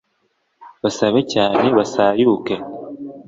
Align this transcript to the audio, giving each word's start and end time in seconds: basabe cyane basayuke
basabe 0.83 1.19
cyane 1.33 1.65
basayuke 1.77 2.55